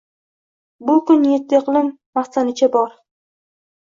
Bu 0.89 0.95
kun 1.09 1.27
yetti 1.33 1.59
iqlim 1.59 1.91
maxzanicha 2.19 2.71
bor 2.79 2.95